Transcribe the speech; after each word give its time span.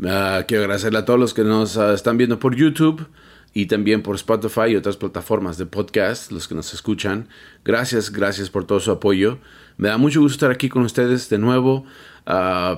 Uh, 0.00 0.44
quiero 0.48 0.62
agradecerle 0.62 0.98
a 0.98 1.04
todos 1.04 1.20
los 1.20 1.34
que 1.34 1.44
nos 1.44 1.76
uh, 1.76 1.92
están 1.92 2.16
viendo 2.16 2.38
por 2.38 2.56
YouTube 2.56 3.06
y 3.52 3.66
también 3.66 4.02
por 4.02 4.16
Spotify 4.16 4.70
y 4.70 4.76
otras 4.76 4.96
plataformas 4.96 5.58
de 5.58 5.66
podcast, 5.66 6.32
los 6.32 6.48
que 6.48 6.54
nos 6.54 6.72
escuchan. 6.72 7.28
Gracias, 7.64 8.10
gracias 8.10 8.48
por 8.48 8.64
todo 8.64 8.80
su 8.80 8.90
apoyo. 8.90 9.38
Me 9.76 9.88
da 9.88 9.98
mucho 9.98 10.20
gusto 10.20 10.36
estar 10.36 10.50
aquí 10.50 10.70
con 10.70 10.82
ustedes 10.84 11.28
de 11.28 11.38
nuevo. 11.38 11.84
Uh, 12.26 12.76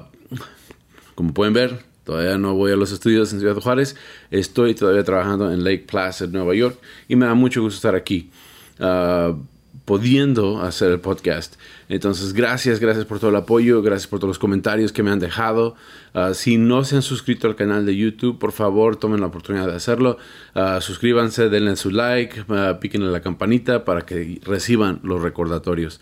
como 1.15 1.33
pueden 1.33 1.55
ver, 1.55 1.85
todavía 2.05 2.39
no 2.39 2.55
voy 2.55 2.73
a 2.73 2.77
los 2.77 2.91
estudios 2.91 3.33
en 3.33 3.39
Ciudad 3.39 3.57
Juárez. 3.57 3.95
Estoy 4.33 4.75
todavía 4.75 5.05
trabajando 5.05 5.53
en 5.53 5.63
Lake 5.63 5.87
Placid, 5.89 6.31
Nueva 6.31 6.55
York, 6.55 6.79
y 7.07 7.15
me 7.15 7.27
da 7.27 7.35
mucho 7.35 7.63
gusto 7.63 7.77
estar 7.77 7.95
aquí 7.95 8.31
pudiendo 9.85 10.63
hacer 10.63 10.93
el 10.93 11.01
podcast. 11.01 11.57
Entonces, 11.89 12.33
gracias, 12.33 12.79
gracias 12.79 13.05
por 13.05 13.19
todo 13.19 13.31
el 13.31 13.37
apoyo, 13.37 13.83
gracias 13.83 14.07
por 14.07 14.21
todos 14.21 14.31
los 14.31 14.39
comentarios 14.39 14.93
que 14.93 15.03
me 15.03 15.11
han 15.11 15.19
dejado. 15.19 15.75
Ah, 16.15 16.35
si 16.35 16.57
no 16.57 16.85
se 16.85 16.97
han 16.97 17.03
suscrito 17.03 17.49
al 17.49 17.57
canal 17.57 17.85
de 17.85 17.97
YouTube, 17.97 18.39
por 18.39 18.53
favor, 18.53 18.97
tomen 18.97 19.21
la 19.21 19.27
oportunidad 19.27 19.67
de 19.67 19.75
hacerlo. 19.75 20.19
Uh, 20.55 20.81
suscríbanse, 20.81 21.49
denle 21.49 21.77
su 21.77 21.91
like, 21.91 22.43
uh, 22.43 22.79
píquenle 22.81 23.11
la 23.11 23.21
campanita 23.21 23.85
para 23.85 24.03
que 24.03 24.41
reciban 24.45 25.01
los 25.03 25.21
recordatorios. 25.21 26.01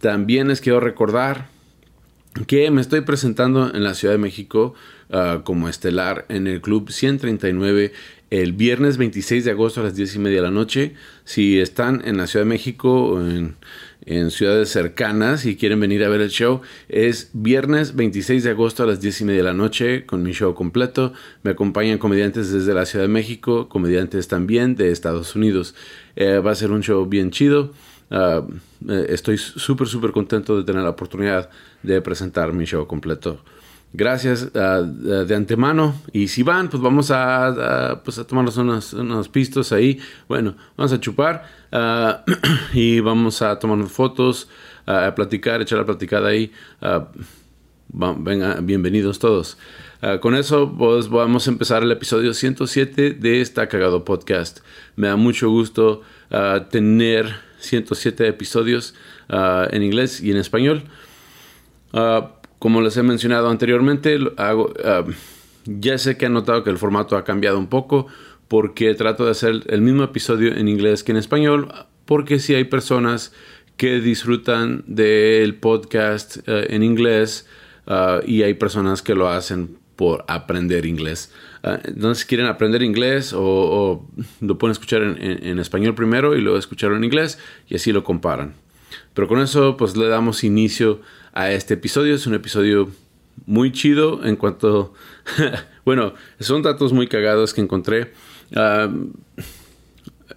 También 0.00 0.48
les 0.48 0.60
quiero 0.60 0.80
recordar 0.80 1.48
que 2.46 2.70
me 2.70 2.80
estoy 2.80 3.02
presentando 3.02 3.72
en 3.74 3.84
la 3.84 3.94
Ciudad 3.94 4.12
de 4.14 4.18
México 4.18 4.74
como 5.44 5.68
estelar 5.68 6.24
en 6.28 6.48
el 6.48 6.60
Club 6.60 6.90
139 6.90 7.92
el 8.30 8.52
viernes 8.52 8.96
26 8.96 9.44
de 9.44 9.50
agosto 9.50 9.80
a 9.80 9.84
las 9.84 9.94
10 9.94 10.16
y 10.16 10.18
media 10.18 10.36
de 10.36 10.42
la 10.42 10.50
noche. 10.50 10.94
Si 11.24 11.60
están 11.60 12.02
en 12.04 12.16
la 12.16 12.26
Ciudad 12.26 12.44
de 12.44 12.48
México 12.48 12.90
o 12.92 13.20
en, 13.20 13.56
ciudades 14.30 14.68
cercanas 14.68 15.46
y 15.46 15.56
quieren 15.56 15.80
venir 15.80 16.04
a 16.04 16.10
ver 16.10 16.20
el 16.20 16.28
show, 16.28 16.60
es 16.90 17.30
viernes 17.32 17.96
26 17.96 18.44
de 18.44 18.50
agosto 18.50 18.82
a 18.82 18.86
las 18.86 19.00
10 19.00 19.22
y 19.22 19.24
media 19.24 19.38
de 19.38 19.44
la 19.44 19.54
noche 19.54 20.04
con 20.04 20.22
mi 20.22 20.32
show 20.32 20.54
completo. 20.54 21.14
Me 21.42 21.52
acompañan 21.52 21.96
comediantes 21.96 22.52
desde 22.52 22.74
la 22.74 22.84
Ciudad 22.84 23.04
de 23.06 23.08
México, 23.08 23.68
comediantes 23.70 24.28
también 24.28 24.76
de 24.76 24.90
Estados 24.90 25.34
Unidos. 25.36 25.74
Eh, 26.16 26.38
va 26.38 26.50
a 26.50 26.54
ser 26.54 26.70
un 26.70 26.82
show 26.82 27.06
bien 27.06 27.30
chido. 27.30 27.72
Ah, 28.10 28.46
eh, 28.88 29.06
estoy 29.08 29.38
súper, 29.38 29.88
súper 29.88 30.12
contento 30.12 30.58
de 30.58 30.64
tener 30.64 30.82
la 30.82 30.90
oportunidad 30.90 31.48
de 31.82 32.02
presentar 32.02 32.52
mi 32.52 32.66
show 32.66 32.86
completo 32.86 33.40
gracias 33.94 34.50
ah, 34.54 34.82
de 34.82 35.34
antemano. 35.34 35.94
Y 36.12 36.28
si 36.28 36.42
van, 36.42 36.68
pues 36.68 36.82
vamos 36.82 37.10
a, 37.10 38.02
pues 38.04 38.18
a 38.18 38.26
tomarnos 38.26 38.56
unos, 38.58 38.92
unos, 38.92 39.28
pistos 39.28 39.72
ahí. 39.72 39.98
Bueno, 40.28 40.54
vamos 40.76 40.92
a 40.92 41.00
chupar 41.00 41.44
ah, 41.72 42.24
y 42.74 43.00
vamos 43.00 43.40
a 43.40 43.58
tomarnos 43.58 43.90
fotos, 43.90 44.48
a 44.84 45.14
platicar, 45.14 45.62
echar 45.62 45.78
la 45.78 45.86
platicada 45.86 46.28
ahí. 46.28 46.52
Uh, 46.82 47.04
venga, 48.18 48.58
bienvenidos 48.60 49.18
todos. 49.18 49.56
con 50.20 50.34
eso, 50.34 50.74
pues 50.76 51.08
vamos 51.08 51.46
a 51.46 51.50
empezar 51.50 51.82
el 51.82 51.92
episodio 51.92 52.34
107 52.34 53.12
de 53.12 53.40
esta 53.40 53.68
cagado 53.68 54.04
podcast. 54.04 54.58
Me 54.96 55.06
da 55.06 55.16
mucho 55.16 55.48
gusto 55.48 56.02
tener 56.70 57.36
107 57.60 58.26
episodios 58.26 58.94
en 59.28 59.82
inglés 59.82 60.20
y 60.20 60.32
en 60.32 60.38
español. 60.38 60.82
Como 62.58 62.80
les 62.80 62.96
he 62.96 63.02
mencionado 63.02 63.48
anteriormente, 63.50 64.18
hago, 64.36 64.72
ah, 64.84 65.04
ya 65.66 65.98
sé 65.98 66.16
que 66.16 66.26
han 66.26 66.32
notado 66.32 66.64
que 66.64 66.70
el 66.70 66.78
formato 66.78 67.16
ha 67.16 67.24
cambiado 67.24 67.58
un 67.58 67.68
poco 67.68 68.06
porque 68.48 68.94
trato 68.94 69.24
de 69.24 69.30
hacer 69.30 69.62
el 69.66 69.80
mismo 69.80 70.04
episodio 70.04 70.54
en 70.54 70.68
inglés 70.68 71.02
que 71.02 71.12
en 71.12 71.18
español, 71.18 71.72
porque 72.04 72.38
si 72.38 72.54
hay 72.54 72.64
personas 72.64 73.32
que 73.76 74.00
disfrutan 74.00 74.84
del 74.86 75.56
podcast 75.56 76.36
eh, 76.46 76.66
en 76.70 76.82
inglés 76.82 77.46
ah, 77.86 78.20
y 78.24 78.42
hay 78.42 78.54
personas 78.54 79.02
que 79.02 79.14
lo 79.14 79.28
hacen 79.28 79.78
por 79.96 80.24
aprender 80.28 80.86
inglés. 80.86 81.32
Uh, 81.62 81.78
entonces 81.84 82.24
quieren 82.24 82.46
aprender 82.46 82.82
inglés 82.82 83.32
o, 83.34 84.06
lo 84.40 84.58
pueden 84.58 84.72
escuchar 84.72 85.02
en, 85.02 85.46
en, 85.46 85.58
español 85.58 85.94
primero 85.94 86.36
y 86.36 86.40
luego 86.40 86.58
escucharlo 86.58 86.96
en 86.96 87.04
inglés 87.04 87.38
y 87.68 87.76
así 87.76 87.92
lo 87.92 88.04
comparan. 88.04 88.54
Pero 89.14 89.28
con 89.28 89.40
eso 89.40 89.76
pues 89.76 89.96
le 89.96 90.08
damos 90.08 90.44
inicio 90.44 91.00
a 91.32 91.50
este 91.50 91.74
episodio. 91.74 92.14
Es 92.14 92.26
un 92.26 92.34
episodio 92.34 92.90
muy 93.46 93.72
chido 93.72 94.24
en 94.24 94.36
cuanto... 94.36 94.92
bueno, 95.84 96.14
son 96.40 96.62
datos 96.62 96.92
muy 96.92 97.06
cagados 97.06 97.54
que 97.54 97.60
encontré. 97.60 98.12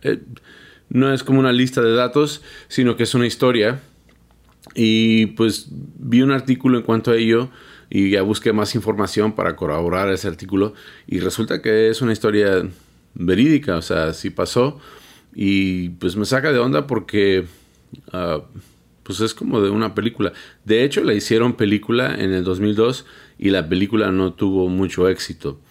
Eh, 0.04 0.20
no 0.90 1.14
es 1.14 1.24
como 1.24 1.40
una 1.40 1.52
lista 1.52 1.82
de 1.82 1.94
datos, 1.94 2.42
sino 2.68 2.96
que 2.96 3.04
es 3.04 3.14
una 3.16 3.28
historia. 3.28 3.82
Y 4.76 5.28
pues 5.28 5.68
vi 5.70 6.22
un 6.22 6.32
artículo 6.32 6.78
en 6.78 6.84
cuanto 6.84 7.12
a 7.12 7.16
ello 7.16 7.50
y 7.90 8.12
ya 8.12 8.22
busqué 8.22 8.54
más 8.54 8.76
información 8.76 9.34
para 9.34 9.56
corroborar 9.56 10.10
ese 10.10 10.28
artículo. 10.28 10.74
Y 11.08 11.20
resulta 11.20 11.62
que 11.62 11.90
es 11.90 12.02
una 12.02 12.14
historia 12.14 12.68
verídica, 13.14 13.78
o 13.78 13.82
sea, 13.82 14.14
sí 14.14 14.30
pasó. 14.30 14.80
Y 15.34 15.90
pues 15.90 16.16
me 16.16 16.26
saca 16.26 16.52
de 16.52 16.60
onda 16.60 16.88
porque... 16.88 17.46
Ah, 18.12 18.42
pues 19.08 19.22
es 19.22 19.34
como 19.34 19.62
de 19.62 19.70
una 19.70 19.96
película. 19.96 20.34
De 20.66 20.84
hecho, 20.84 21.02
la 21.02 21.14
hicieron 21.14 21.54
película 21.54 22.14
en 22.14 22.34
el 22.34 22.44
2002 22.44 23.06
y 23.40 23.52
la 23.52 23.70
película 23.70 24.12
no 24.12 24.34
tuvo 24.34 24.68
mucho 24.68 25.08
éxito. 25.08 25.62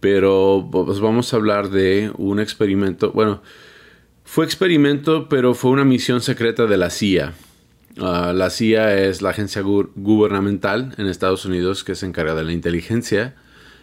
Pero 0.00 0.66
pues 0.72 0.98
vamos 0.98 1.32
a 1.32 1.36
hablar 1.36 1.68
de 1.68 2.10
un 2.16 2.40
experimento. 2.40 3.12
Bueno, 3.12 3.42
fue 4.24 4.46
experimento, 4.46 5.28
pero 5.28 5.52
fue 5.52 5.72
una 5.72 5.84
misión 5.84 6.22
secreta 6.22 6.64
de 6.64 6.78
la 6.78 6.88
CIA. 6.88 7.34
Ah, 7.98 8.32
la 8.34 8.48
CIA 8.48 8.98
es 8.98 9.20
la 9.20 9.28
agencia 9.28 9.60
gubernamental 9.60 10.94
en 10.96 11.06
Estados 11.06 11.44
Unidos 11.44 11.84
que 11.84 11.94
se 11.94 12.06
encarga 12.06 12.34
de 12.34 12.44
la 12.44 12.52
inteligencia 12.52 13.34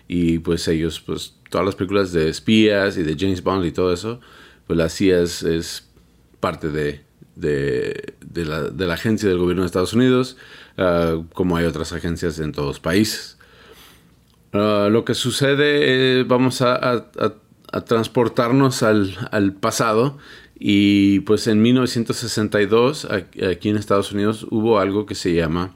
y 0.08 0.40
pues 0.40 0.68
ellos, 0.68 1.02
pues 1.02 1.36
todas 1.52 1.66
las 1.66 1.76
películas 1.76 2.14
de 2.14 2.30
espías 2.30 2.98
y 2.98 3.04
de 3.04 3.16
James 3.20 3.44
Bond 3.44 3.64
y 3.64 3.72
todo 3.72 3.94
eso, 3.94 4.22
pues 4.66 4.78
la 4.78 4.90
CIA 4.90 5.22
es 5.22 5.88
parte 6.40 6.70
de, 6.70 7.07
de, 7.40 8.16
la, 8.36 8.94
agencia 8.94 9.30
del 9.30 9.38
gobierno 9.38 9.64
de 9.64 9.68
Estados 9.68 9.94
Unidos, 9.94 10.38
ah, 10.78 11.22
como 11.34 11.58
hay 11.58 11.66
otras 11.66 11.94
agencias 11.94 12.40
en 12.40 12.52
todos 12.52 12.68
los 12.68 12.80
países. 12.80 13.38
Ah, 14.54 14.90
lo 14.92 15.06
que 15.06 15.14
sucede, 15.14 16.24
vamos 16.24 16.62
a, 16.62 17.12
transportarnos 17.86 18.82
al, 18.82 19.54
pasado 19.60 20.18
y 20.60 21.20
pues 21.22 21.48
en 21.48 21.62
1962 21.62 23.06
aquí 23.06 23.70
en 23.70 23.78
Estados 23.78 24.12
Unidos 24.12 24.48
hubo 24.50 24.80
algo 24.80 25.06
que 25.06 25.14
se 25.14 25.36
llama 25.36 25.76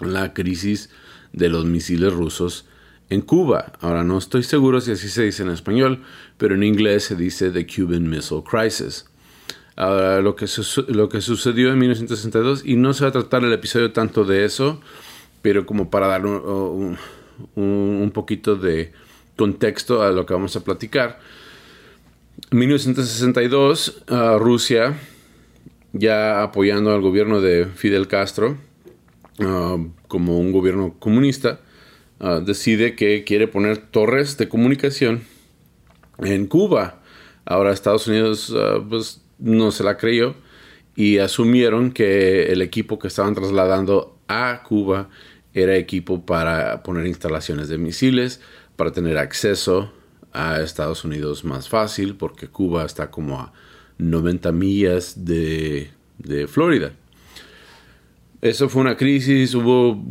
la 0.00 0.32
crisis 0.32 0.90
de 1.32 1.48
los 1.48 1.66
misiles 1.66 2.12
rusos 2.12 2.66
en 3.10 3.20
Cuba. 3.20 3.72
Ahora 3.80 4.02
no 4.02 4.18
estoy 4.18 4.42
seguro 4.42 4.80
si 4.80 4.92
así 4.92 5.08
se 5.08 5.24
dice 5.24 5.42
en 5.42 5.50
español, 5.50 6.02
pero 6.38 6.54
en 6.54 6.62
inglés 6.62 7.04
se 7.04 7.16
dice 7.16 7.50
The 7.50 7.66
Cuban 7.66 8.08
Missile 8.08 8.42
Crisis 8.42 9.09
lo, 9.80 10.36
que 10.36 10.46
lo 10.88 11.08
que 11.08 11.20
sucedió 11.20 11.72
en 11.72 11.78
1962 11.78 12.62
y 12.64 12.76
no 12.76 12.92
se 12.92 13.04
va 13.04 13.08
a 13.08 13.12
tratar 13.12 13.44
el 13.44 13.52
episodio 13.52 13.92
tanto 13.92 14.24
de 14.24 14.44
eso, 14.44 14.80
pero 15.42 15.64
como 15.64 15.90
para 15.90 16.06
dar 16.06 16.26
un, 16.26 16.98
un, 17.54 18.10
poquito 18.12 18.56
de 18.56 18.92
contexto 19.36 20.02
a 20.02 20.10
lo 20.10 20.26
que 20.26 20.34
vamos 20.34 20.54
a 20.56 20.64
platicar. 20.64 21.18
En 22.50 22.58
1962, 22.58 24.04
Rusia, 24.38 24.98
ya 25.92 26.42
apoyando 26.42 26.92
al 26.92 27.00
gobierno 27.00 27.40
de 27.40 27.66
Fidel 27.66 28.06
Castro 28.06 28.58
ah, 29.40 29.76
como 30.08 30.38
un 30.38 30.52
gobierno 30.52 30.94
comunista, 30.98 31.60
ah, 32.20 32.40
decide 32.44 32.94
que 32.94 33.24
quiere 33.24 33.48
poner 33.48 33.78
torres 33.78 34.36
de 34.36 34.48
comunicación 34.48 35.22
en 36.18 36.46
Cuba. 36.46 37.00
Ahora 37.44 37.72
Estados 37.72 38.06
Unidos 38.06 38.50
uh, 38.50 38.86
pues, 38.88 39.22
no 39.40 39.70
se 39.70 39.84
la 39.84 39.96
creyó 39.96 40.34
y 40.96 41.18
asumieron 41.18 41.92
que 41.92 42.52
el 42.52 42.62
equipo 42.62 42.98
que 42.98 43.08
estaban 43.08 43.34
trasladando 43.34 44.18
a 44.28 44.62
Cuba 44.62 45.08
era 45.54 45.76
equipo 45.76 46.24
para 46.24 46.82
poner 46.82 47.06
instalaciones 47.06 47.68
de 47.68 47.78
misiles, 47.78 48.40
para 48.76 48.92
tener 48.92 49.18
acceso 49.18 49.92
a 50.32 50.60
Estados 50.60 51.04
Unidos 51.04 51.44
más 51.44 51.68
fácil, 51.68 52.16
porque 52.16 52.48
Cuba 52.48 52.84
está 52.84 53.10
como 53.10 53.40
a 53.40 53.52
90 53.98 54.52
millas 54.52 55.24
de, 55.24 55.90
Florida. 56.48 56.92
eso 58.42 58.68
fue 58.68 58.82
una 58.82 58.96
crisis, 58.96 59.54
hubo 59.54 60.04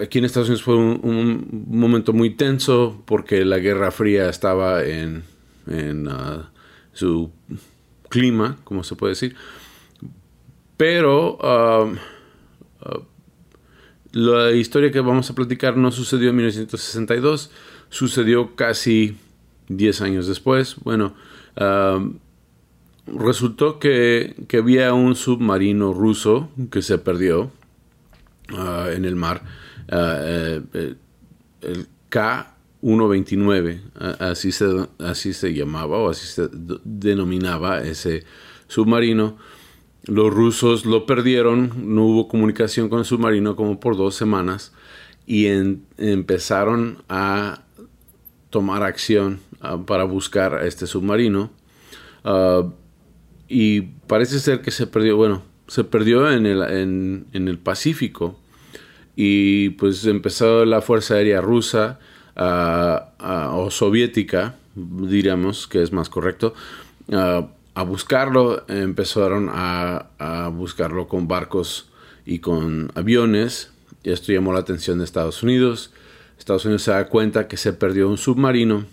aquí 0.00 0.18
en 0.18 0.24
Estados 0.26 0.48
Unidos 0.48 0.62
fue 0.62 0.76
un, 0.76 1.64
momento 1.66 2.12
muy 2.12 2.30
tenso 2.30 3.02
porque 3.06 3.44
la 3.44 3.58
Guerra 3.58 3.90
Fría 3.90 4.28
estaba 4.28 4.84
en, 4.84 5.24
uh, 5.66 6.42
su 6.92 7.30
clima, 8.14 8.58
como 8.62 8.84
se 8.84 8.94
puede 8.94 9.10
decir. 9.10 9.34
Pero 10.76 11.36
um, 11.38 11.96
uh, 12.80 13.02
la 14.12 14.52
historia 14.52 14.92
que 14.92 15.00
vamos 15.00 15.28
a 15.30 15.34
platicar 15.34 15.76
no 15.76 15.90
sucedió 15.90 16.30
en 16.30 16.36
1962, 16.36 17.50
sucedió 17.88 18.54
casi 18.54 19.16
10 19.66 20.00
años 20.02 20.28
después. 20.28 20.76
Bueno, 20.84 21.14
um, 21.60 22.18
resultó 23.06 23.80
que, 23.80 24.36
que, 24.46 24.58
había 24.58 24.94
un 24.94 25.16
submarino 25.16 25.92
ruso 25.92 26.50
que 26.70 26.82
se 26.82 26.98
perdió 26.98 27.50
uh, 28.52 28.90
en 28.94 29.04
el 29.06 29.16
mar. 29.16 29.42
Uh, 29.88 29.96
eh, 29.96 30.62
eh, 30.72 30.94
el 31.62 31.88
K 32.10 32.53
1.29, 32.84 33.80
así 34.20 34.52
se, 34.52 34.66
así 34.98 35.32
se 35.32 35.54
llamaba 35.54 35.96
o 35.96 36.10
así 36.10 36.26
se 36.26 36.50
denominaba 36.84 37.80
ese 37.80 38.24
submarino. 38.68 39.38
Los 40.04 40.30
rusos 40.30 40.84
lo 40.84 41.06
perdieron, 41.06 41.94
no 41.94 42.04
hubo 42.04 42.28
comunicación 42.28 42.90
con 42.90 42.98
el 42.98 43.06
submarino 43.06 43.56
como 43.56 43.80
por 43.80 43.96
dos 43.96 44.14
semanas 44.16 44.74
y 45.26 45.46
empezaron 45.96 47.02
a 47.08 47.62
tomar 48.50 48.82
acción 48.82 49.40
para 49.86 50.04
buscar 50.04 50.54
a 50.54 50.66
este 50.66 50.86
submarino. 50.86 51.50
Ah, 52.22 52.68
y 53.48 53.80
parece 53.80 54.40
ser 54.40 54.60
que 54.60 54.70
se 54.70 54.86
perdió, 54.86 55.16
bueno, 55.16 55.42
se 55.68 55.84
perdió 55.84 56.30
en 56.30 56.44
el, 56.44 56.62
en 57.32 57.48
el 57.48 57.58
Pacífico 57.58 58.38
y 59.16 59.70
pues 59.70 60.04
empezó 60.04 60.66
la 60.66 60.82
Fuerza 60.82 61.14
Aérea 61.14 61.40
Rusa 61.40 61.98
o 62.36 63.68
soviética, 63.70 64.56
diríamos 64.74 65.66
que 65.66 65.82
es 65.82 65.92
más 65.92 66.08
correcto, 66.08 66.54
a 67.10 67.82
buscarlo, 67.82 68.64
empezaron 68.68 69.48
a, 69.50 70.06
a, 70.18 70.48
buscarlo 70.48 71.08
con 71.08 71.26
barcos 71.26 71.90
y 72.24 72.38
con 72.38 72.90
aviones, 72.94 73.72
esto 74.04 74.32
llamó 74.32 74.52
la 74.52 74.60
atención 74.60 74.98
de 74.98 75.04
Estados 75.04 75.42
Unidos. 75.42 75.90
Estados 76.38 76.64
Unidos 76.66 76.82
se 76.82 76.90
da 76.90 77.08
cuenta 77.08 77.48
que 77.48 77.56
se 77.56 77.72
perdió 77.72 78.08
un 78.08 78.18
submarino, 78.18 78.84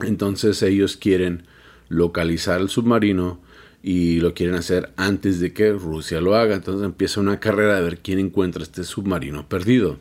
entonces 0.00 0.62
ellos 0.62 0.96
quieren 0.96 1.46
localizar 1.88 2.60
el 2.60 2.68
submarino 2.68 3.40
y 3.82 4.20
lo 4.20 4.34
quieren 4.34 4.56
hacer 4.56 4.92
antes 4.96 5.38
de 5.38 5.52
que 5.52 5.72
Rusia 5.72 6.20
lo 6.20 6.34
haga. 6.34 6.56
Entonces 6.56 6.84
empieza 6.84 7.20
una 7.20 7.40
carrera 7.40 7.76
de 7.76 7.82
ver 7.82 7.98
quién 7.98 8.18
encuentra 8.18 8.62
este 8.62 8.84
submarino 8.84 9.48
perdido. 9.48 9.98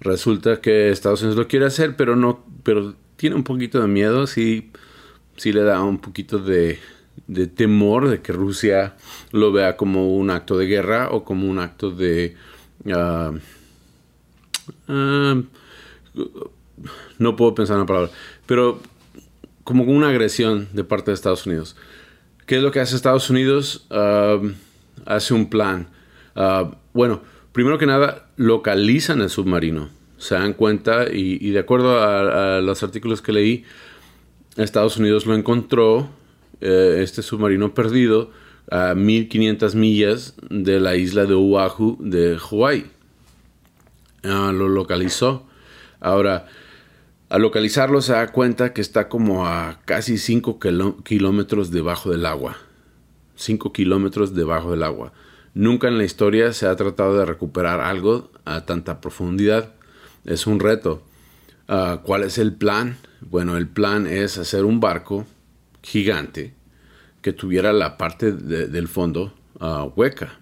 Resulta 0.00 0.60
que 0.60 0.90
Estados 0.90 1.20
Unidos 1.22 1.38
lo 1.38 1.48
quiere 1.48 1.66
hacer, 1.66 1.96
pero 1.96 2.16
no, 2.16 2.44
pero 2.62 2.94
tiene 3.16 3.36
un 3.36 3.44
poquito 3.44 3.80
de 3.80 3.88
miedo, 3.88 4.26
sí, 4.26 4.70
sí 5.36 5.52
le 5.52 5.62
da 5.62 5.82
un 5.82 5.98
poquito 5.98 6.38
de, 6.38 6.78
temor 7.54 8.08
de 8.08 8.22
que 8.22 8.32
Rusia 8.32 8.96
lo 9.30 9.52
vea 9.52 9.76
como 9.76 10.16
un 10.16 10.30
acto 10.30 10.56
de 10.56 10.66
guerra 10.66 11.10
o 11.10 11.24
como 11.24 11.46
un 11.46 11.58
acto 11.58 11.90
de 11.90 12.34
ah, 12.92 13.32
no 17.18 17.36
puedo 17.36 17.54
pensar 17.54 17.74
en 17.74 17.80
la 17.80 17.86
palabra, 17.86 18.10
pero 18.46 18.80
como 19.64 19.84
una 19.84 20.08
agresión 20.08 20.68
de 20.72 20.84
parte 20.84 21.10
de 21.10 21.14
Estados 21.14 21.46
Unidos. 21.46 21.76
¿Qué 22.46 22.56
es 22.56 22.62
lo 22.62 22.72
que 22.72 22.80
hace 22.80 22.96
Estados 22.96 23.30
Unidos? 23.30 23.86
Um, 23.90 24.54
hace 25.04 25.34
un 25.34 25.48
plan. 25.48 25.88
Uh, 26.34 26.74
bueno, 26.92 27.22
primero 27.52 27.78
que 27.78 27.86
nada, 27.86 28.28
localizan 28.36 29.20
el 29.20 29.30
submarino. 29.30 29.90
Se 30.18 30.34
dan 30.34 30.52
cuenta 30.52 31.06
y, 31.10 31.50
de 31.50 31.58
acuerdo 31.58 32.00
a, 32.02 32.60
los 32.60 32.82
artículos 32.82 33.22
que 33.22 33.32
leí, 33.32 33.64
Estados 34.56 34.96
Unidos 34.98 35.26
lo 35.26 35.34
encontró, 35.34 36.10
eh, 36.60 37.00
este 37.02 37.22
submarino 37.22 37.72
perdido, 37.72 38.30
a 38.70 38.94
1500 38.94 39.74
millas 39.74 40.34
de 40.48 40.78
la 40.78 40.96
isla 40.96 41.26
de 41.26 41.34
Oahu 41.34 41.96
de 42.00 42.38
Hawái. 42.38 42.86
Uh, 44.22 44.52
lo 44.52 44.68
localizó. 44.68 45.46
Ahora, 45.98 46.46
al 47.28 47.42
localizarlo 47.42 48.02
se 48.02 48.12
da 48.12 48.32
cuenta 48.32 48.72
que 48.72 48.80
está 48.80 49.08
como 49.08 49.46
a 49.46 49.80
casi 49.84 50.18
5 50.18 50.58
kilómetros 51.04 51.70
debajo 51.70 52.10
del 52.10 52.26
agua. 52.26 52.56
5 53.36 53.72
kilómetros 53.72 54.34
debajo 54.34 54.70
del 54.70 54.82
agua. 54.82 55.12
Nunca 55.54 55.88
en 55.88 55.98
la 55.98 56.04
historia 56.04 56.52
se 56.52 56.66
ha 56.66 56.76
tratado 56.76 57.18
de 57.18 57.24
recuperar 57.24 57.80
algo 57.80 58.30
a 58.44 58.64
tanta 58.66 59.00
profundidad. 59.00 59.72
Es 60.24 60.46
un 60.46 60.60
reto. 60.60 61.02
Ah, 61.68 62.00
¿Cuál 62.04 62.24
es 62.24 62.38
el 62.38 62.54
plan? 62.54 62.98
Bueno, 63.20 63.56
el 63.56 63.68
plan 63.68 64.06
es 64.06 64.38
hacer 64.38 64.64
un 64.64 64.80
barco 64.80 65.26
gigante 65.82 66.54
que 67.22 67.32
tuviera 67.32 67.72
la 67.72 67.98
parte 67.98 68.32
del 68.32 68.88
fondo 68.88 69.34
ah, 69.58 69.84
hueca. 69.96 70.38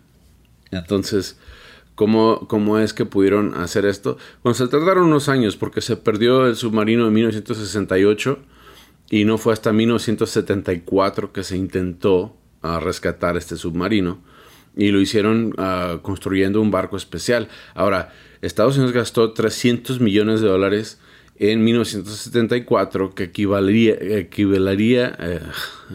Entonces, 0.70 1.38
¿Cómo, 1.99 2.78
es 2.78 2.94
que 2.94 3.06
pudieron 3.06 3.54
hacer 3.54 3.84
esto? 3.84 4.19
Bueno, 4.44 4.54
se 4.54 4.69
tardaron 4.69 5.08
unos 5.08 5.28
años 5.28 5.56
porque 5.56 5.81
se 5.81 5.96
perdió 5.96 6.46
el 6.46 6.54
submarino 6.54 7.08
en 7.08 7.12
1968 7.12 8.38
y 9.11 9.25
no 9.25 9.37
fue 9.37 9.52
hasta 9.52 9.72
1974 9.72 11.32
que 11.32 11.43
se 11.43 11.56
intentó 11.56 12.37
ah, 12.62 12.78
rescatar 12.78 13.37
este 13.37 13.56
submarino 13.56 14.20
y 14.78 14.92
lo 14.92 15.00
hicieron 15.00 15.54
ah, 15.58 15.98
construyendo 16.00 16.62
un 16.62 16.70
barco 16.70 16.96
especial. 16.96 17.48
Ahora, 17.75 18.14
Estados 18.40 18.76
Unidos 18.76 18.94
gastó 18.94 19.32
300 19.32 20.00
millones 20.00 20.40
de 20.40 20.46
dólares 20.46 21.00
en 21.36 21.64
1974 21.64 23.14
que 23.14 23.25
equivalería, 23.25 23.94
equivalería, 23.94 25.16
eh, 25.19 25.40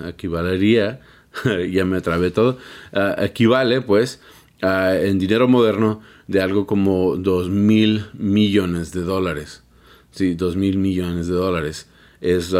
equivalería 0.09 0.99
ya 1.71 1.85
me 1.85 1.97
atrabé 1.97 2.29
todo, 2.29 2.57
ah, 2.91 3.15
equivale 3.17 3.81
pues 3.81 4.21
en 4.61 5.19
dinero 5.19 5.49
moderno 5.49 6.01
de 6.27 6.41
algo 6.41 6.65
como 6.65 7.17
2 7.17 7.49
mil 7.49 8.05
millones 8.13 8.93
de 8.93 9.01
dólares. 9.01 9.63
Sí, 10.11 10.35
2 10.35 10.55
mil 10.55 10.77
millones 10.77 11.27
de 11.27 11.33
dólares 11.33 11.89
es 12.21 12.55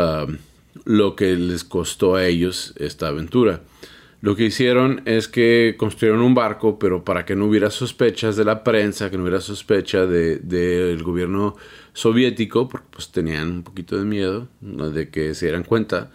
lo 0.84 1.16
que 1.16 1.36
les 1.38 1.64
costó 1.64 2.16
a 2.16 2.26
ellos 2.26 2.74
esta 2.78 3.08
aventura. 3.08 3.62
Lo 4.24 4.38
que 4.38 4.46
hicieron 4.46 5.02
es 5.04 5.28
que 5.28 5.76
construyeron 5.78 6.22
un 6.22 6.34
barco, 6.34 6.80
pero 6.80 7.04
para 7.04 7.26
que 7.26 7.36
no 7.36 7.46
hubiera 7.46 7.70
sospechas 7.70 8.38
de 8.38 8.46
la 8.46 8.64
prensa, 8.64 9.12
que 9.12 9.18
no 9.18 9.24
hubiera 9.24 9.42
sospecha 9.42 10.06
del 10.06 10.48
de, 10.48 10.98
gobierno 11.04 11.58
soviético, 11.92 12.70
porque 12.70 12.88
pues 12.90 13.12
tenían 13.12 13.52
un 13.52 13.64
poquito 13.64 13.98
de 13.98 14.06
miedo 14.06 14.48
de 14.62 15.10
que 15.10 15.36
se 15.36 15.48
dieran 15.48 15.66
cuenta, 15.66 16.10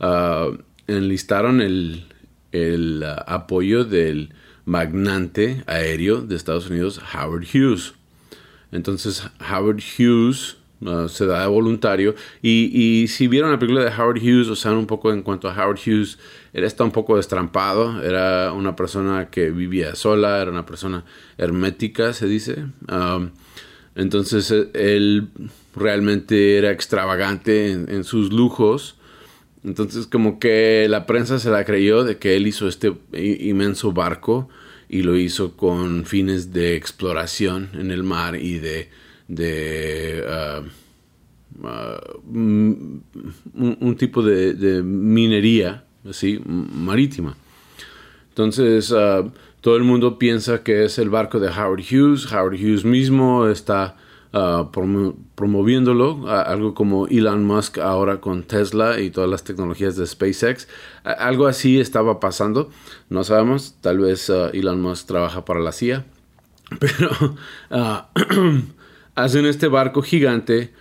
uh, 0.00 0.56
enlistaron 0.86 1.60
el, 1.60 2.06
el 2.50 3.02
ah, 3.04 3.22
apoyo 3.28 3.84
del 3.84 4.32
magnate 4.64 5.62
aéreo 5.66 6.22
de 6.22 6.36
Estados 6.36 6.70
Unidos, 6.70 6.98
Howard 7.14 7.44
Hughes. 7.44 7.92
Entonces 8.72 9.28
Howard 9.38 9.82
Hughes 9.98 10.56
uh, 10.80 11.10
se 11.10 11.26
da 11.26 11.42
de 11.42 11.48
voluntario 11.48 12.14
y, 12.40 13.04
si 13.08 13.28
vieron 13.28 13.50
la 13.50 13.58
película 13.58 13.84
de 13.84 13.90
Howard 13.90 14.16
Hughes 14.16 14.48
o 14.48 14.56
saben 14.56 14.78
un 14.78 14.86
poco 14.86 15.12
en 15.12 15.20
cuanto 15.20 15.46
a 15.46 15.52
Howard 15.52 15.78
Hughes, 15.86 16.18
él 16.52 16.64
está 16.64 16.84
un 16.84 16.90
poco 16.90 17.16
destrampado, 17.16 18.02
era 18.02 18.52
una 18.52 18.76
persona 18.76 19.30
que 19.30 19.50
vivía 19.50 19.94
sola, 19.94 20.42
era 20.42 20.50
una 20.50 20.66
persona 20.66 21.04
hermética, 21.38 22.12
se 22.12 22.26
dice. 22.26 22.64
Entonces 23.94 24.50
e, 24.50 24.70
él 24.74 25.28
realmente 25.74 26.56
era 26.58 26.70
extravagante 26.70 27.70
en, 27.72 28.04
sus 28.04 28.32
lujos. 28.32 28.96
Entonces 29.64 30.06
como 30.06 30.38
que 30.38 30.86
la 30.88 31.06
prensa 31.06 31.38
se 31.38 31.50
la 31.50 31.64
creyó 31.64 32.04
de 32.04 32.18
que 32.18 32.36
él 32.36 32.46
hizo 32.46 32.66
este 32.66 32.92
inmenso 33.12 33.92
barco 33.92 34.48
y 34.88 35.02
lo 35.02 35.16
hizo 35.16 35.56
con 35.56 36.04
fines 36.04 36.52
de 36.52 36.74
exploración 36.74 37.70
en 37.74 37.90
el 37.90 38.02
mar 38.02 38.36
y 38.36 38.58
de, 38.58 38.88
de 39.28 40.24
uh, 40.26 41.66
uh, 41.66 42.20
un, 42.32 43.96
tipo 43.96 44.22
de, 44.22 44.82
minería 44.82 45.84
así 46.08 46.40
marítima. 46.46 47.36
Entonces 48.28 48.90
uh, 48.90 49.30
todo 49.60 49.76
el 49.76 49.84
mundo 49.84 50.18
piensa 50.18 50.62
que 50.62 50.84
es 50.84 50.98
el 50.98 51.10
barco 51.10 51.38
de 51.40 51.48
Howard 51.48 51.82
Hughes. 51.90 52.32
Howard 52.32 52.54
Hughes 52.54 52.84
mismo 52.84 53.46
está 53.48 53.96
Uh, 54.32 54.70
promoviéndolo, 55.34 56.30
algo 56.30 56.72
como 56.72 57.08
Elon 57.08 57.44
Musk 57.44 57.78
ahora 57.78 58.20
con 58.20 58.44
Tesla 58.44 59.00
y 59.00 59.10
todas 59.10 59.28
las 59.28 59.42
tecnologías 59.42 59.96
de 59.96 60.06
SpaceX. 60.06 60.68
algo 61.02 61.48
así 61.48 61.80
estaba 61.80 62.20
pasando, 62.20 62.70
no 63.08 63.24
sabemos, 63.24 63.74
tal 63.80 63.98
vez 63.98 64.30
uh, 64.30 64.50
Elon 64.52 64.80
Musk 64.80 65.08
trabaja 65.08 65.44
para 65.44 65.58
la 65.58 65.72
CIA, 65.72 66.04
pero 66.78 67.34
hacen 69.16 69.46
este 69.46 69.66
barco 69.66 70.00
gigante, 70.00 70.72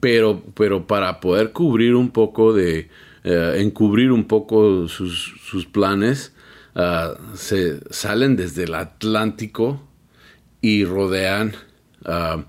pero, 0.00 0.42
pero 0.54 0.88
para 0.88 1.20
poder 1.20 1.52
cubrir 1.52 1.94
un 1.94 2.10
poco 2.10 2.52
de, 2.52 2.90
encubrir 3.24 4.12
un 4.12 4.24
poco 4.24 4.88
sus, 4.88 5.34
sus 5.44 5.66
planes, 5.66 6.32
ah, 6.74 7.14
se 7.34 7.80
salen 7.92 8.36
desde 8.36 8.64
el 8.64 8.74
Atlántico 8.74 9.86
y 10.60 10.84
rodean. 10.84 11.52
Ah, 12.04 12.44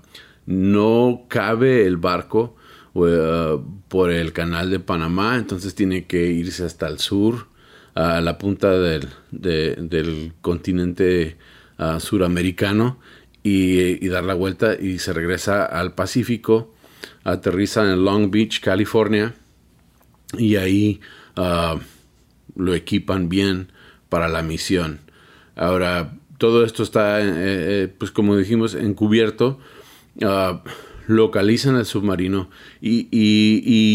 no 0.46 1.26
cabe 1.28 1.86
el 1.86 1.98
barco 1.98 2.56
por 2.92 4.10
el 4.10 4.32
canal 4.32 4.70
de 4.70 4.80
Panamá, 4.80 5.36
entonces 5.36 5.74
tiene 5.74 6.04
que 6.06 6.26
irse 6.26 6.64
hasta 6.64 6.88
el 6.88 6.98
sur, 6.98 7.46
a 7.94 8.20
la 8.20 8.38
punta 8.38 8.78
del, 8.78 9.08
del 9.30 10.32
continente 10.42 11.38
suramericano 11.98 12.98
y, 13.42 14.08
dar 14.08 14.24
la 14.24 14.34
vuelta 14.34 14.74
y 14.78 14.98
se 14.98 15.12
regresa 15.12 15.64
al 15.64 15.94
Pacífico, 15.94 16.74
aterriza 17.24 17.82
en 17.90 18.04
Long 18.04 18.30
Beach, 18.30 18.60
California 18.60 19.34
y 20.36 20.56
ahí 20.56 21.00
ah, 21.36 21.78
lo 22.54 22.74
equipan 22.74 23.28
bien 23.28 23.72
para 24.08 24.28
la 24.28 24.42
misión. 24.42 25.00
Ahora, 25.56 26.14
todo 26.38 26.64
esto 26.64 26.82
está, 26.82 27.20
eh, 27.20 27.24
eh, 27.26 27.94
pues 27.96 28.10
como 28.10 28.36
dijimos, 28.36 28.74
encubierto. 28.74 29.58
Ah, 30.22 30.62
localizan 31.06 31.76
el 31.76 31.84
submarino 31.84 32.48
y, 32.80 33.08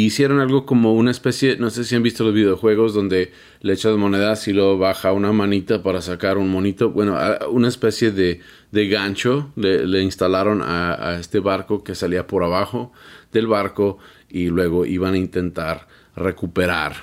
hicieron 0.06 0.40
algo 0.40 0.66
como 0.66 0.94
una 0.94 1.12
especie, 1.12 1.58
no 1.58 1.70
sé 1.70 1.84
si 1.84 1.96
han 1.96 2.04
visto 2.04 2.24
los 2.24 2.34
videojuegos 2.34 2.94
donde 2.94 3.32
le 3.62 3.74
echas 3.74 3.96
monedas 3.98 4.48
y 4.48 4.54
luego 4.54 4.78
baja 4.78 5.14
una 5.14 5.32
manita 5.32 5.84
para 5.84 6.02
sacar 6.02 6.38
un 6.38 6.50
monito, 6.50 6.92
bueno, 6.92 7.18
una 7.50 7.68
especie 7.68 8.12
de, 8.12 8.42
gancho 8.72 9.52
le, 9.56 10.02
instalaron 10.02 10.62
a, 10.62 11.18
este 11.20 11.40
barco 11.40 11.84
que 11.84 11.96
salía 11.96 12.28
por 12.28 12.44
abajo 12.44 12.92
del 13.32 13.48
barco 13.48 13.98
y 14.30 14.48
luego 14.48 14.86
iban 14.86 15.14
a 15.14 15.18
intentar 15.18 15.88
recuperar 16.18 16.96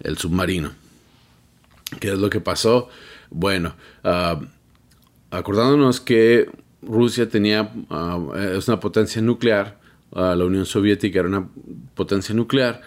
el 0.00 0.18
submarino. 0.18 0.72
¿Qué 2.00 2.12
es 2.12 2.18
lo 2.18 2.28
que 2.28 2.40
pasó? 2.40 2.88
Bueno, 3.30 3.74
uh, 4.04 4.44
acordándonos 5.30 6.00
que 6.00 6.48
Rusia 6.82 7.28
tenía, 7.28 7.70
ah, 7.90 8.18
es 8.56 8.68
una 8.68 8.80
potencia 8.80 9.20
nuclear, 9.20 9.78
ah, 10.12 10.34
la 10.36 10.44
Unión 10.44 10.66
Soviética 10.66 11.20
era 11.20 11.28
una 11.28 11.48
potencia 11.94 12.34
nuclear, 12.34 12.80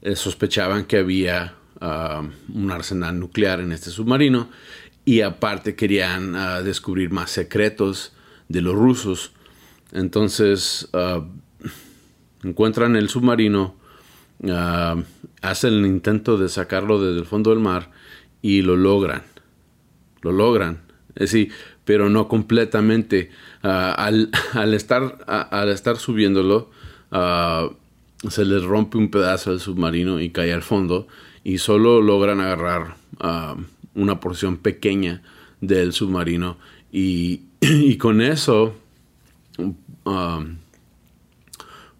eh, 0.00 0.16
sospechaban 0.16 0.84
que 0.84 0.98
había 0.98 1.54
ah, 1.80 2.22
un 2.52 2.70
arsenal 2.70 3.18
nuclear 3.18 3.60
en 3.60 3.72
este 3.72 3.90
submarino 3.90 4.48
y 5.04 5.20
aparte 5.20 5.74
querían 5.74 6.64
descubrir 6.64 7.10
más 7.10 7.32
secretos 7.32 8.12
de 8.48 8.60
los 8.60 8.76
rusos. 8.76 9.32
Entonces 9.90 10.88
encuentran 12.44 12.94
el 12.94 13.08
submarino, 13.08 13.74
hacen 14.50 15.74
el 15.74 15.86
intento 15.86 16.36
de 16.36 16.48
sacarlo 16.48 17.00
desde 17.00 17.20
el 17.20 17.26
fondo 17.26 17.50
del 17.50 17.60
mar 17.60 17.90
y 18.40 18.62
lo 18.62 18.76
logran. 18.76 19.22
Lo 20.22 20.32
logran. 20.32 20.80
Es 21.14 21.32
decir, 21.32 21.52
pero 21.84 22.08
no 22.08 22.28
completamente. 22.28 23.30
Ah, 23.62 23.92
al, 23.92 24.30
estar, 24.74 25.24
al 25.26 25.68
estar 25.70 25.96
subiéndolo, 25.96 26.70
ah, 27.10 27.68
se 28.28 28.44
les 28.44 28.62
rompe 28.62 28.98
un 28.98 29.10
pedazo 29.10 29.50
del 29.50 29.60
submarino 29.60 30.20
y 30.20 30.30
cae 30.30 30.52
al 30.52 30.62
fondo 30.62 31.08
y 31.44 31.58
solo 31.58 32.00
logran 32.00 32.40
agarrar 32.40 32.96
ah, 33.20 33.56
una 33.94 34.20
porción 34.20 34.58
pequeña 34.58 35.22
del 35.60 35.92
submarino 35.92 36.56
y, 36.92 37.42
y 37.60 37.96
con 37.96 38.20
eso 38.20 38.74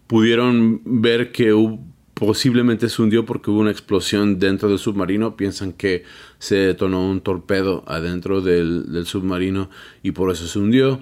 pudieron 0.07 0.81
ver 0.85 1.31
que 1.31 1.53
hubo 1.53 1.92
posiblemente 2.25 2.87
se 2.87 3.01
hundió 3.01 3.25
porque 3.25 3.51
hubo 3.51 3.59
una 3.59 3.71
explosión 3.71 4.39
dentro 4.39 4.69
del 4.69 4.79
submarino. 4.79 5.35
Piensan 5.35 5.73
que 5.73 6.05
se 6.39 6.55
detonó 6.55 7.09
un 7.09 7.19
torpedo 7.19 7.83
adentro 7.85 8.39
del, 8.39 9.03
submarino 9.05 9.69
y 10.03 10.11
por 10.11 10.31
eso 10.31 10.47
se 10.47 10.57
hundió. 10.57 11.01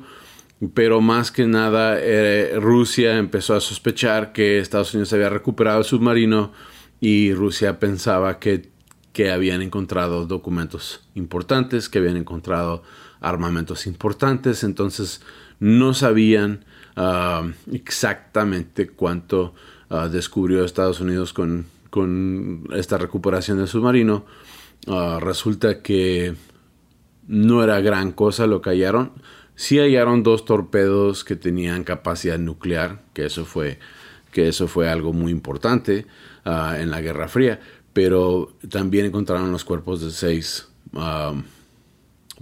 Pero 0.73 0.99
más 0.99 1.31
que 1.31 1.45
nada, 1.45 1.97
eh, 1.99 2.53
Rusia 2.59 3.17
empezó 3.17 3.55
a 3.55 3.61
sospechar 3.61 4.31
que 4.33 4.59
Estados 4.59 4.93
Unidos 4.95 5.13
había 5.13 5.29
recuperado 5.29 5.79
el 5.79 5.85
submarino 5.85 6.53
y 6.99 7.33
Rusia 7.33 7.79
pensaba 7.79 8.39
que, 8.39 8.69
que 9.13 9.31
habían 9.31 9.61
encontrado 9.61 10.25
documentos 10.25 11.07
importantes, 11.13 11.87
que 11.87 11.99
habían 11.99 12.17
encontrado 12.17 12.81
armamentos 13.19 13.85
importantes. 13.85 14.63
Entonces 14.63 15.21
no 15.59 15.93
sabían 15.93 16.65
ah, 16.95 17.47
exactamente 17.71 18.87
cuánto 18.87 19.53
Ah, 19.93 20.07
descubrió 20.07 20.63
Estados 20.63 21.01
Unidos 21.01 21.33
con, 21.33 21.67
esta 22.73 22.97
recuperación 22.97 23.57
del 23.57 23.67
submarino. 23.67 24.25
Ah, 24.87 25.19
resulta 25.21 25.81
que 25.81 26.33
no 27.27 27.61
era 27.61 27.81
gran 27.81 28.13
cosa 28.13 28.47
lo 28.47 28.61
que 28.61 28.69
hallaron. 28.69 29.11
Sí 29.55 29.79
hallaron 29.79 30.23
dos 30.23 30.45
torpedos 30.45 31.25
que 31.25 31.35
tenían 31.35 31.83
capacidad 31.83 32.39
nuclear, 32.39 33.03
que 33.13 33.25
eso 33.25 33.43
fue, 33.43 33.79
que 34.31 34.47
eso 34.47 34.69
fue 34.69 34.89
algo 34.89 35.11
muy 35.11 35.29
importante 35.29 36.07
ah, 36.45 36.77
en 36.79 36.89
la 36.89 37.01
Guerra 37.01 37.27
Fría, 37.27 37.59
pero 37.91 38.53
también 38.69 39.07
encontraron 39.07 39.51
los 39.51 39.65
cuerpos 39.65 39.99
de 39.99 40.11
seis 40.11 40.69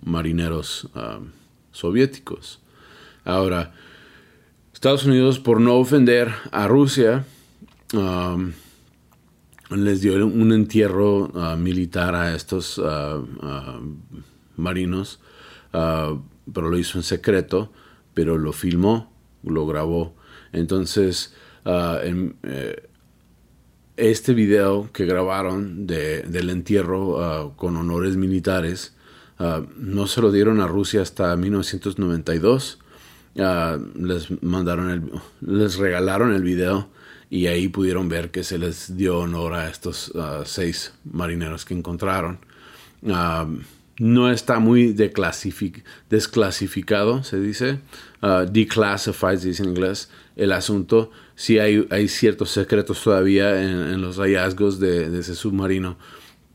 marineros 0.03 0.87
soviéticos. 1.71 2.59
Ahora, 3.25 3.73
Estados 4.71 5.05
Unidos, 5.05 5.39
por 5.39 5.59
no 5.59 5.75
ofender 5.77 6.31
a 6.51 6.67
Rusia, 6.67 7.25
Um, 7.93 8.53
les 9.71 10.01
dio 10.01 10.25
un 10.25 10.51
entierro 10.51 11.29
uh, 11.29 11.55
militar 11.57 12.15
a 12.15 12.35
estos 12.35 12.77
uh, 12.77 12.81
uh, 12.83 13.97
marinos, 14.57 15.19
pero 15.71 16.69
lo 16.69 16.77
hizo 16.77 16.97
en 16.97 17.03
secreto, 17.03 17.71
pero 18.13 18.37
lo 18.37 18.51
filmó, 18.51 19.13
lo 19.43 19.67
grabó. 19.67 20.15
Entonces, 20.51 21.35
eh, 21.65 22.89
este 23.95 24.33
video 24.33 24.89
que 24.91 25.05
grabaron 25.05 25.85
del 25.85 26.49
entierro 26.49 27.53
con 27.55 27.77
honores 27.77 28.17
militares, 28.17 28.95
no 29.77 30.07
se 30.07 30.21
lo 30.21 30.31
dieron 30.31 30.59
a 30.59 30.67
Rusia 30.67 31.03
hasta 31.03 31.35
1992. 31.35 32.79
les 33.35 34.43
mandaron 34.43 34.89
el, 34.89 35.11
les 35.41 35.77
regalaron 35.77 36.33
el 36.33 36.41
video 36.41 36.89
y 37.29 37.47
ahí 37.47 37.67
pudieron 37.67 38.09
ver 38.09 38.31
que 38.31 38.43
se 38.43 38.57
les 38.57 38.97
dio 38.97 39.19
honor 39.19 39.53
a 39.53 39.69
estos 39.69 40.11
ah, 40.15 40.41
seis 40.45 40.93
marineros 41.03 41.65
que 41.65 41.75
encontraron. 41.75 42.39
Ah, 43.07 43.47
no 43.99 44.31
está 44.31 44.59
muy 44.59 44.93
desclasificado, 44.93 47.23
se 47.23 47.41
dice, 47.41 47.79
uh, 48.21 48.45
declassified, 48.49 49.39
dice 49.39 49.63
en 49.63 49.69
inglés, 49.69 50.09
el 50.37 50.53
asunto. 50.53 51.11
Sí 51.35 51.59
hay, 51.59 51.85
hay 51.89 52.07
ciertos 52.07 52.51
secretos 52.51 53.03
todavía 53.03 53.61
en, 53.61 54.01
los 54.01 54.15
hallazgos 54.17 54.79
de, 54.79 55.19
ese 55.19 55.35
submarino, 55.35 55.97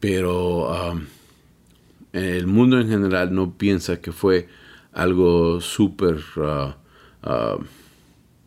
pero 0.00 0.98
el 2.12 2.46
mundo 2.46 2.80
en 2.80 2.88
general 2.88 3.34
no 3.34 3.58
piensa 3.58 4.00
que 4.00 4.12
fue 4.12 4.48
algo 4.92 5.60
súper 5.60 6.22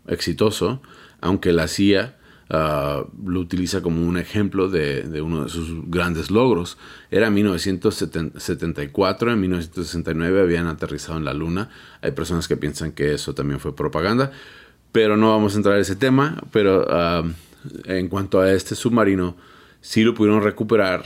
exitoso, 0.07 0.81
aunque 1.22 1.53
la 1.53 1.67
CIA 1.67 2.16
Ah, 2.49 3.03
lo 3.25 3.41
utiliza 3.41 3.81
como 3.81 4.07
un 4.07 4.17
ejemplo 4.17 4.69
de, 4.69 5.21
uno 5.21 5.43
de 5.43 5.49
sus 5.49 5.89
grandes 5.89 6.31
logros. 6.31 6.77
Era 7.11 7.29
1974, 7.29 9.33
en 9.33 9.41
1969 9.41 10.41
habían 10.41 10.67
aterrizado 10.67 11.17
en 11.17 11.25
la 11.25 11.33
Luna. 11.33 11.69
Hay 12.01 12.11
personas 12.11 12.47
que 12.47 12.55
piensan 12.55 12.93
que 12.93 13.13
eso 13.13 13.33
también 13.33 13.59
fue 13.59 13.75
propaganda, 13.75 14.31
pero 14.91 15.17
no 15.17 15.31
vamos 15.31 15.53
a 15.53 15.57
entrar 15.57 15.75
en 15.75 15.81
ese 15.81 15.95
tema. 15.95 16.41
Pero 16.51 16.85
ah, 16.89 17.23
en 17.85 18.07
cuanto 18.07 18.39
a 18.39 18.53
este 18.53 18.75
submarino, 18.75 19.35
sí 19.81 20.03
lo 20.03 20.13
pudieron 20.13 20.41
recuperar, 20.41 21.03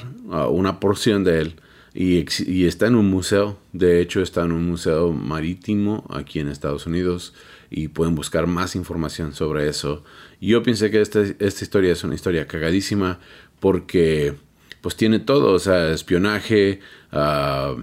una 0.49 0.79
porción 0.79 1.23
de 1.23 1.41
él. 1.41 1.55
Y, 1.93 2.65
está 2.65 2.87
en 2.87 2.95
un 2.95 3.09
museo, 3.09 3.57
de 3.73 3.99
hecho 3.99 4.21
está 4.21 4.45
en 4.45 4.53
un 4.53 4.65
museo 4.65 5.11
marítimo 5.11 6.05
aquí 6.09 6.39
en 6.39 6.47
Estados 6.47 6.85
Unidos 6.85 7.33
y 7.71 7.87
pueden 7.87 8.13
buscar 8.13 8.45
más 8.45 8.75
información 8.75 9.33
sobre 9.33 9.69
eso. 9.69 10.03
Yo 10.41 10.61
pensé 10.61 10.91
que 10.91 11.01
esta, 11.01 11.21
esta 11.21 11.63
historia 11.63 11.93
es 11.93 12.03
una 12.03 12.13
historia 12.13 12.45
cagadísima 12.45 13.19
porque 13.61 14.35
pues 14.81 14.95
tiene 14.95 15.19
todo, 15.19 15.53
o 15.53 15.59
sea, 15.59 15.91
espionaje, 15.91 16.81
uh, 17.13 17.81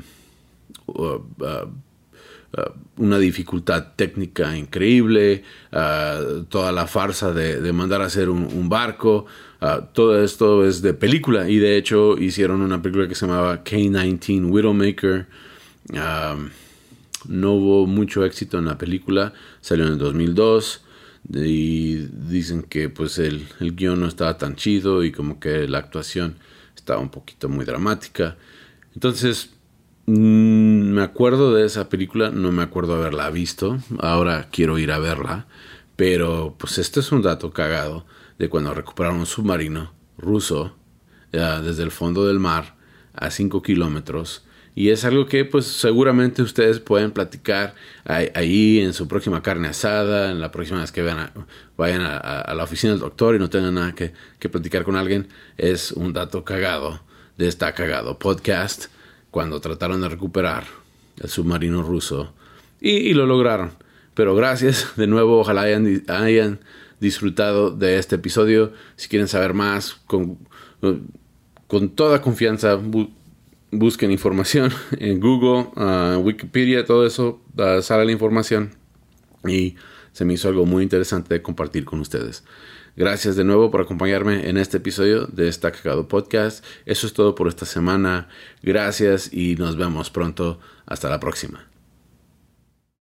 uh, 0.87 1.03
uh, 1.03 1.71
una 2.97 3.19
dificultad 3.19 3.93
técnica 3.95 4.57
increíble, 4.57 5.45
toda 5.71 6.73
la 6.73 6.87
farsa 6.87 7.33
de, 7.33 7.73
mandar 7.73 8.03
a 8.03 8.07
hacer 8.07 8.31
un, 8.31 8.69
barco, 8.69 9.27
todo 9.93 10.25
esto 10.25 10.67
es 10.67 10.83
de 10.83 10.95
película 10.95 11.49
y 11.49 11.59
de 11.59 11.77
hecho 11.77 12.17
hicieron 12.19 12.63
una 12.63 12.83
película 12.83 13.07
que 13.07 13.15
se 13.15 13.27
llamaba 13.27 13.63
K-19 13.63 14.51
Widowmaker. 14.51 15.27
No 17.27 17.53
hubo 17.53 17.87
mucho 17.87 18.25
éxito 18.25 18.59
en 18.59 18.67
la 18.67 18.79
película, 18.79 19.33
salió 19.61 19.87
en 19.87 19.93
el 19.93 19.99
2002 19.99 20.83
y 21.35 21.97
dicen 21.97 22.63
que 22.63 22.89
pues 22.89 23.19
el, 23.19 23.49
el 23.61 23.75
guion 23.75 24.01
no 24.01 24.07
estaba 24.07 24.39
tan 24.39 24.57
chido 24.57 25.05
y 25.05 25.13
como 25.13 25.41
que 25.41 25.67
la 25.69 25.79
actuación 25.79 26.37
estaba 26.77 27.01
un 27.01 27.11
poquito 27.11 27.49
muy 27.49 27.65
dramática. 27.65 28.37
Entonces, 28.95 29.51
Mm, 30.11 30.95
me 30.95 31.03
acuerdo 31.03 31.53
de 31.53 31.67
esa 31.67 31.91
película, 31.91 32.31
no 32.31 32.51
me 32.51 32.63
acuerdo 32.63 32.95
haberla 32.95 33.29
visto, 33.29 33.79
ahora 33.99 34.49
quiero 34.51 34.79
ir 34.79 34.91
a 34.91 34.99
verla, 34.99 35.47
pero 35.97 36.55
pues 36.59 36.79
este 36.79 37.01
es 37.01 37.13
un 37.13 37.21
dato 37.21 37.51
cagado 37.53 38.07
de 38.39 38.49
cuando 38.49 38.73
recuperaron 38.73 39.21
un 39.21 39.27
submarino 39.27 39.93
ruso 40.17 40.75
desde 41.31 41.83
el 41.83 41.91
fondo 41.91 42.27
del 42.27 42.39
mar 42.39 42.77
a 43.13 43.31
5 43.31 43.61
kilómetros. 43.63 44.47
Y 44.79 44.91
es 44.91 45.05
algo 45.05 45.27
que 45.27 45.45
pues 45.45 45.67
seguramente 45.67 46.41
ustedes 46.41 46.79
pueden 46.79 47.11
platicar 47.11 47.75
ahí 48.05 48.79
en 48.79 48.93
su 48.93 49.09
próxima 49.09 49.43
carne 49.43 49.67
asada, 49.67 50.31
en 50.31 50.41
la 50.41 50.53
próxima 50.53 50.79
vez 50.79 50.93
que 50.93 51.03
vayan 51.77 52.03
a, 52.05 52.55
la 52.55 52.63
oficina 52.63 52.93
del 52.93 53.01
doctor 53.01 53.35
y 53.35 53.41
no 53.41 53.51
tengan 53.51 53.75
nada 53.75 53.93
que, 53.93 54.13
que 54.39 54.49
platicar 54.49 54.85
con 54.85 54.95
alguien. 54.95 55.27
Es 55.57 55.91
un 55.91 56.13
dato 56.13 56.45
cagado 56.45 57.01
de 57.37 57.49
esta 57.49 57.75
cagado 57.75 58.21
podcast 58.21 58.85
cuando 59.33 59.61
trataron 59.61 60.01
de 60.01 60.11
recuperar 60.11 60.63
el 61.21 61.29
submarino 61.29 61.83
ruso 61.83 62.33
y, 62.81 63.13
lo 63.15 63.27
lograron. 63.27 63.73
Pero 64.15 64.37
gracias 64.37 64.93
de 64.97 65.09
nuevo, 65.09 65.41
ojalá 65.41 65.63
hayan, 65.63 66.05
hayan, 66.07 66.61
disfrutado 67.01 67.73
de 67.73 67.99
este 67.99 68.15
episodio. 68.15 68.73
Si 68.95 69.09
quieren 69.09 69.27
saber 69.27 69.55
más, 69.55 69.95
con, 70.07 70.39
con 71.67 71.89
toda 71.97 72.23
confianza 72.23 72.79
busquen 73.71 74.11
información 74.11 74.73
en 74.99 75.21
Google, 75.21 75.69
uh, 75.77 76.19
Wikipedia, 76.19 76.85
todo 76.85 77.07
eso, 77.07 77.41
uh, 77.57 77.83
sale 77.83 78.05
la 78.05 78.13
información. 78.13 78.71
Y 79.47 79.77
se 80.13 80.25
me 80.25 80.35
hizo 80.35 80.49
algo 80.49 80.67
muy 80.67 80.83
interesante 80.83 81.35
de 81.35 81.43
compartir 81.43 81.85
con 81.85 82.01
ustedes. 82.01 82.45
Gracias 82.97 83.37
de 83.37 83.45
nuevo 83.45 83.71
por 83.71 83.81
acompañarme 83.81 84.49
en 84.49 84.57
este 84.57 84.79
episodio 84.79 85.27
de 85.27 85.47
Está 85.47 85.71
Cagado 85.71 86.09
Podcast. 86.09 86.65
Eso 86.85 87.07
es 87.07 87.13
todo 87.13 87.37
por 87.37 87.47
esta 87.47 87.65
semana. 87.65 88.29
Gracias 88.61 89.33
y 89.33 89.55
nos 89.55 89.77
vemos 89.77 90.11
pronto. 90.11 90.59
Hasta 90.85 91.09
la 91.09 91.21
próxima. 91.21 91.78